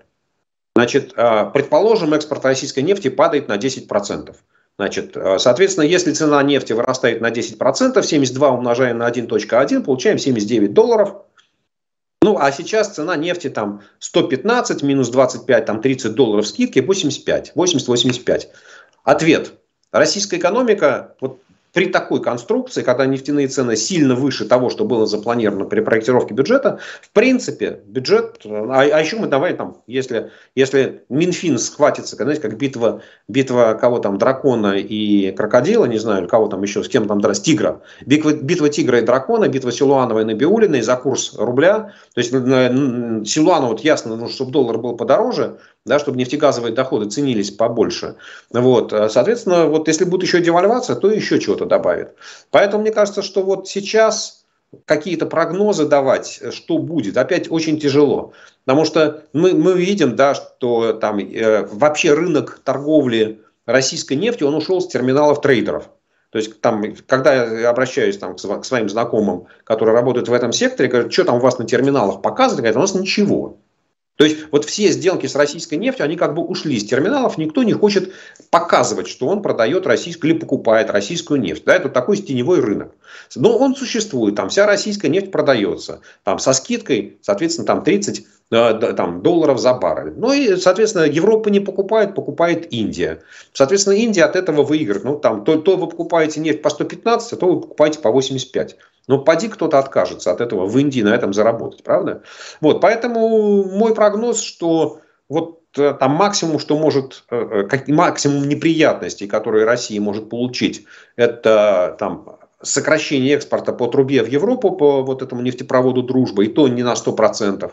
[0.74, 4.34] Значит, а, предположим, экспорт российской нефти падает на 10%.
[4.76, 11.22] Значит, соответственно, если цена нефти вырастает на 10%, 72 умножаем на 1.1, получаем 79 долларов.
[12.20, 18.48] Ну, а сейчас цена нефти там 115 минус 25, там 30 долларов скидки, 85, 80-85.
[19.04, 19.52] Ответ.
[19.92, 21.38] Российская экономика, вот
[21.74, 26.78] при такой конструкции, когда нефтяные цены сильно выше того, что было запланировано при проектировке бюджета,
[27.02, 32.56] в принципе, бюджет, а, а еще мы давай там, если, если Минфин схватится, знаете, как
[32.56, 37.20] битва, битва кого там, дракона и крокодила, не знаю, кого там еще, с кем там,
[37.20, 42.20] с тигра, битва, битва тигра и дракона, битва Силуанова и Набиулиной за курс рубля, то
[42.20, 48.16] есть Силуану вот ясно, ну, чтобы доллар был подороже, да, чтобы нефтегазовые доходы ценились побольше.
[48.50, 52.14] Вот, соответственно, вот если будет еще девальвация, то еще чего-то добавит.
[52.50, 54.44] Поэтому мне кажется, что вот сейчас
[54.86, 58.32] какие-то прогнозы давать, что будет, опять очень тяжело.
[58.64, 64.54] Потому что мы, мы видим, да, что там э, вообще рынок торговли российской нефтью, он
[64.54, 65.88] ушел с терминалов трейдеров.
[66.30, 70.88] То есть, там, когда я обращаюсь там, к своим знакомым, которые работают в этом секторе,
[70.88, 73.58] говорят, что там у вас на терминалах показывают, говорят, у нас ничего.
[74.16, 77.64] То есть вот все сделки с российской нефтью, они как бы ушли из терминалов, никто
[77.64, 78.12] не хочет
[78.50, 81.64] показывать, что он продает российскую или покупает российскую нефть.
[81.64, 82.94] Да, это такой теневой рынок.
[83.34, 86.00] Но он существует, там вся российская нефть продается.
[86.22, 90.14] Там со скидкой, соответственно, там 30 э, там, долларов за баррель.
[90.16, 93.20] Ну и, соответственно, Европа не покупает, покупает Индия.
[93.52, 95.02] Соответственно, Индия от этого выиграет.
[95.02, 98.76] Ну, там, то, то вы покупаете нефть по 115, а то вы покупаете по 85.
[99.06, 102.22] Но поди кто-то откажется от этого в Индии на этом заработать, правда?
[102.60, 109.26] Вот, поэтому мой прогноз, что вот э, там максимум, что может, э, э, максимум неприятностей,
[109.26, 110.86] которые Россия может получить,
[111.16, 116.66] это там сокращение экспорта по трубе в Европу, по вот этому нефтепроводу «Дружба», и то
[116.66, 117.70] не на 100%.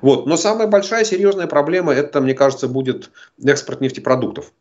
[0.00, 0.26] Вот.
[0.26, 3.12] Но самая большая серьезная проблема, это, мне кажется, будет
[3.44, 4.52] экспорт нефтепродуктов.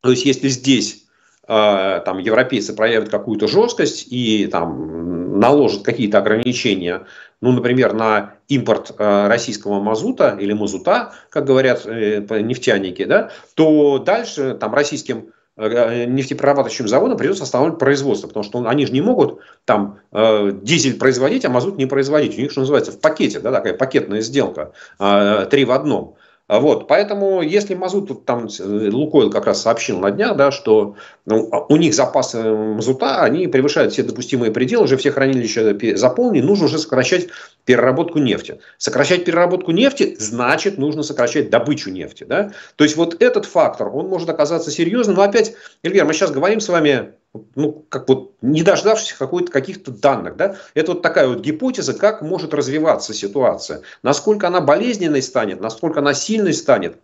[0.00, 1.04] То есть, если здесь
[1.46, 7.06] Э, там европейцы проявят какую-то жесткость и там наложат какие-то ограничения,
[7.40, 13.98] ну, например, на импорт э, российского мазута или мазута, как говорят э, нефтяники, да, то
[13.98, 20.00] дальше там российским нефтеперерабатывающим заводам придется останавливать производство, потому что они же не могут там
[20.10, 22.36] э, дизель производить, а мазут не производить.
[22.36, 26.16] У них, что называется, в пакете, да, такая пакетная сделка, э, три в одном.
[26.46, 31.48] А вот, поэтому, если мазут, там Лукойл как раз сообщил на днях, да, что ну,
[31.50, 36.66] а у них запасы мазута, они превышают все допустимые пределы, уже все хранилища заполнены, нужно
[36.66, 37.28] уже сокращать
[37.64, 38.60] переработку нефти.
[38.76, 42.24] Сокращать переработку нефти, значит, нужно сокращать добычу нефти.
[42.24, 42.52] Да?
[42.76, 45.16] То есть, вот этот фактор, он может оказаться серьезным.
[45.16, 47.14] Но опять, Эльвир, мы сейчас говорим с вами
[47.54, 49.14] ну, как вот не дождавшись
[49.50, 50.36] каких-то данных.
[50.36, 50.56] Да?
[50.74, 53.82] Это вот такая вот гипотеза, как может развиваться ситуация.
[54.02, 56.98] Насколько она болезненной станет, насколько она сильной станет,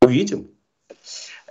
[0.00, 0.50] увидим.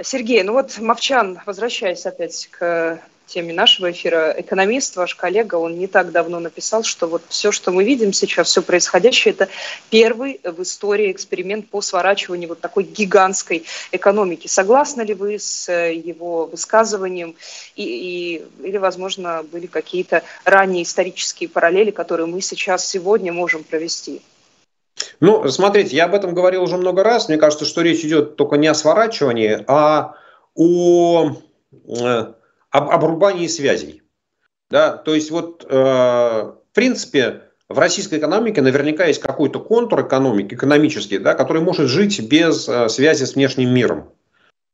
[0.01, 5.88] Сергей, ну вот Мовчан, возвращаясь опять к теме нашего эфира, экономист, ваш коллега, он не
[5.88, 9.49] так давно написал, что вот все, что мы видим сейчас, все происходящее, это
[9.89, 14.47] первый в истории эксперимент по сворачиванию вот такой гигантской экономики.
[14.47, 17.36] Согласны ли вы с э, его высказыванием?
[17.76, 24.21] И, и, или, возможно, были какие-то ранние исторические параллели, которые мы сейчас сегодня можем провести?
[25.19, 27.28] Ну, смотрите, я об этом говорил уже много раз.
[27.28, 30.15] Мне кажется, что речь идет только не о сворачивании, а
[30.55, 31.32] о
[31.88, 32.34] э,
[32.74, 34.01] об обрубании связей.
[34.69, 34.97] Да?
[34.97, 41.19] То есть вот, э, в принципе, в российской экономике наверняка есть какой-то контур экономики, экономический,
[41.19, 44.09] да, который может жить без э, связи с внешним миром.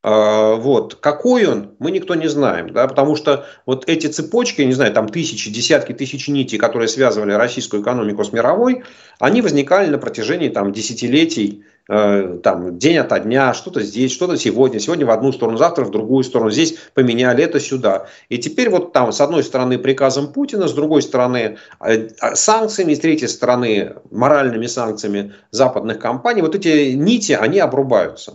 [0.02, 0.94] Э, вот.
[0.94, 5.06] Какой он, мы никто не знаем, да, потому что вот эти цепочки, не знаю, там
[5.06, 8.84] тысячи, десятки тысяч нитей, которые связывали российскую экономику с мировой,
[9.18, 15.06] они возникали на протяжении там, десятилетий там, день ото дня, что-то здесь, что-то сегодня, сегодня
[15.06, 18.06] в одну сторону, завтра в другую сторону, здесь поменяли это сюда.
[18.28, 22.94] И теперь вот там с одной стороны приказом Путина, с другой стороны э, а, санкциями,
[22.94, 28.34] с третьей стороны моральными санкциями западных компаний, вот эти нити, они обрубаются.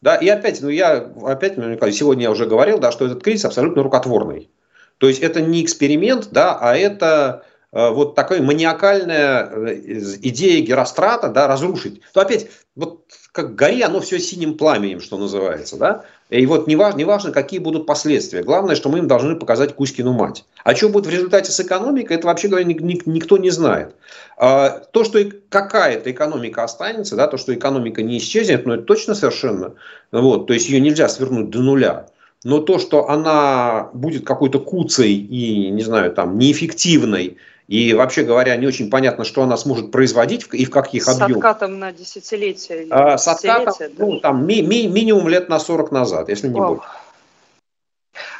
[0.00, 3.44] Да, и опять, ну я опять, ну, сегодня я уже говорил, да, что этот кризис
[3.44, 4.50] абсолютно рукотворный.
[4.98, 7.47] То есть это не эксперимент, да, а это Э,
[7.90, 9.74] вот такая маниакальная э,
[10.22, 12.00] идея Герострата, да, разрушить.
[12.14, 16.04] То опять, вот как гори, оно все синим пламенем, что называется, да.
[16.30, 18.42] И вот не важно, не важно, какие будут последствия.
[18.42, 20.44] Главное, что мы им должны показать Кузькину мать.
[20.64, 23.94] А что будет в результате с экономикой, это вообще говоря никто не знает.
[24.36, 29.14] А, то, что какая-то экономика останется, да, то, что экономика не исчезнет, ну это точно
[29.14, 29.74] совершенно.
[30.10, 32.06] Вот, то есть ее нельзя свернуть до нуля.
[32.44, 37.36] Но то, что она будет какой-то куцей и, не знаю, там, неэффективной,
[37.68, 41.30] и вообще говоря, не очень понятно, что она сможет производить и в каких объемах.
[41.30, 42.86] С откатом на десятилетия.
[42.90, 43.88] А, с откатом, да?
[43.98, 46.82] ну, там, ми, ми, минимум лет на 40 назад, если не больше.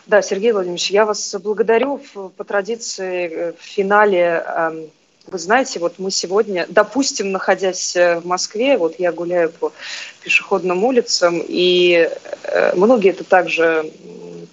[0.06, 2.00] Да, Сергей Владимирович, я вас благодарю.
[2.36, 4.42] По традиции э, в финале,
[5.30, 9.72] вы знаете, вот мы сегодня, допустим, находясь э, в Москве, вот я гуляю по
[10.22, 12.08] пешеходным улицам, и
[12.44, 13.92] э, многие это также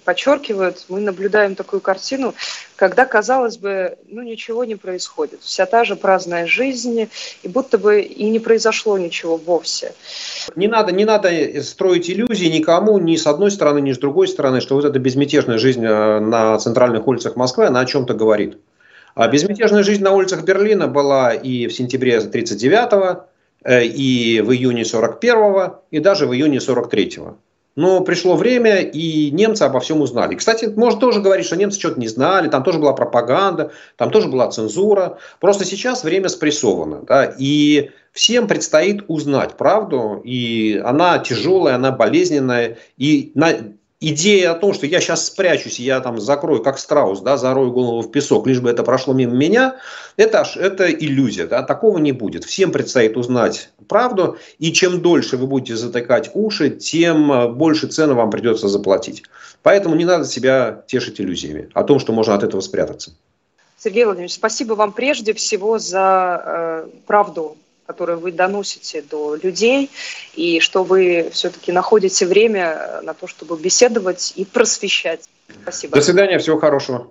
[0.06, 2.34] подчеркивают, мы наблюдаем такую картину,
[2.76, 5.40] когда, казалось бы, ну ничего не происходит.
[5.42, 7.08] Вся та же праздная жизнь,
[7.42, 9.92] и будто бы и не произошло ничего вовсе.
[10.54, 11.28] Не надо, не надо
[11.62, 15.58] строить иллюзии никому, ни с одной стороны, ни с другой стороны, что вот эта безмятежная
[15.58, 18.58] жизнь э, на центральных улицах Москвы, она о чем-то говорит.
[19.16, 23.18] А безмятежная жизнь на улицах Берлина была и в сентябре 1939
[23.64, 27.34] э, и в июне 41 и даже в июне 43 -го.
[27.76, 30.34] Но пришло время, и немцы обо всем узнали.
[30.34, 34.28] Кстати, можно тоже говорить, что немцы что-то не знали, там тоже была пропаганда, там тоже
[34.28, 35.18] была цензура.
[35.40, 37.02] Просто сейчас время спрессовано.
[37.02, 43.50] Да, и всем предстоит узнать правду, и она тяжелая, она болезненная, и на,
[44.00, 48.02] идея о том, что я сейчас спрячусь, я там закрою, как страус, да, зарою голову
[48.02, 49.76] в песок, лишь бы это прошло мимо меня,
[50.16, 52.44] это, это иллюзия, да, такого не будет.
[52.44, 58.14] Всем предстоит узнать правду, и чем дольше вы будете затыкать уши, тем э, больше цены
[58.14, 59.22] вам придется заплатить.
[59.62, 63.12] Поэтому не надо себя тешить иллюзиями о том, что можно от этого спрятаться.
[63.78, 67.56] Сергей Владимирович, спасибо вам прежде всего за э, правду
[67.86, 69.90] которые вы доносите до людей,
[70.34, 75.28] и что вы все-таки находите время на то, чтобы беседовать и просвещать.
[75.62, 75.96] Спасибо.
[75.96, 77.08] До свидания, всего хорошего.